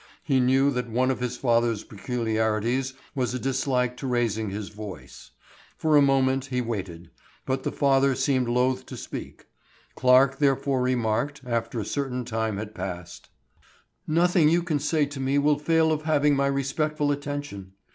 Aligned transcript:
He 0.23 0.39
knew 0.39 0.71
that 0.71 0.89
one 0.89 1.11
of 1.11 1.19
his 1.19 1.37
father's 1.37 1.83
peculiarities 1.83 2.95
was 3.13 3.35
a 3.35 3.39
dislike 3.39 3.95
to 3.97 4.07
raising 4.07 4.49
his 4.49 4.69
voice. 4.69 5.29
For 5.77 5.95
a 5.95 6.01
moment 6.01 6.45
he 6.45 6.59
waited, 6.59 7.11
but 7.45 7.61
the 7.61 7.71
father 7.71 8.15
seemed 8.15 8.49
loath 8.49 8.83
to 8.87 8.97
speak. 8.97 9.45
Clarke 9.93 10.39
therefore 10.39 10.81
remarked, 10.81 11.41
after 11.45 11.79
a 11.79 11.85
certain 11.85 12.25
time 12.25 12.57
had 12.57 12.73
passed: 12.73 13.29
"Nothing 14.07 14.49
you 14.49 14.63
can 14.63 14.79
say 14.79 15.05
to 15.05 15.19
me 15.19 15.37
will 15.37 15.59
fail 15.59 15.91
of 15.91 16.01
having 16.01 16.35
my 16.35 16.47
respectful 16.47 17.11
attention. 17.11 17.73